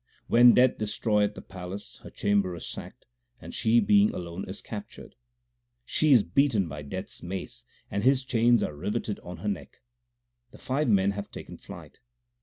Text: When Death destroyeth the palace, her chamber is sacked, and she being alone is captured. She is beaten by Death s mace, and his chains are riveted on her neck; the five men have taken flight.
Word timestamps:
When 0.25 0.55
Death 0.55 0.79
destroyeth 0.79 1.35
the 1.35 1.43
palace, 1.43 1.99
her 2.01 2.09
chamber 2.09 2.55
is 2.55 2.65
sacked, 2.65 3.05
and 3.39 3.53
she 3.53 3.79
being 3.79 4.11
alone 4.15 4.49
is 4.49 4.59
captured. 4.59 5.13
She 5.85 6.11
is 6.11 6.23
beaten 6.23 6.67
by 6.67 6.81
Death 6.81 7.05
s 7.05 7.21
mace, 7.21 7.65
and 7.91 8.03
his 8.03 8.23
chains 8.23 8.63
are 8.63 8.75
riveted 8.75 9.19
on 9.19 9.37
her 9.37 9.47
neck; 9.47 9.81
the 10.49 10.57
five 10.57 10.89
men 10.89 11.11
have 11.11 11.29
taken 11.29 11.55
flight. 11.55 11.99